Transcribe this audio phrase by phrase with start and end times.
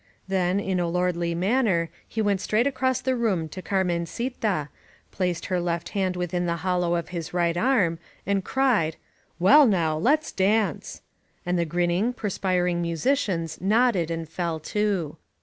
[0.27, 4.69] Then, in a lordly manner, he went straight across the room to Carmen cita,
[5.11, 8.95] placed her left hand within the hollow of his right arm, and cried:
[9.37, 11.03] "Well, now; let's dance!"
[11.45, 15.17] and the grinning, perspiring musicians nodded and fell to.